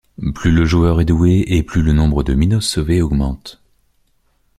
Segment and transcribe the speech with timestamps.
[0.33, 3.61] Plus le joueur est doué, et plus le nombre de Minos sauvés augmente.